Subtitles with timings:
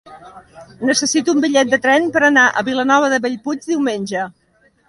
[0.89, 4.29] Necessito un bitllet de tren per anar a Vilanova de Bellpuig diumenge.